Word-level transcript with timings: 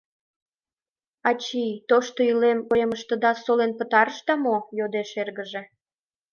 —Ачий, 1.29 1.73
тошто 1.89 2.19
илем 2.31 2.59
коремыштыда 2.67 3.31
солен 3.43 3.71
пытарышда 3.79 4.33
мо?— 4.43 4.57
йодеш 4.77 5.09
эргыже. 5.21 5.63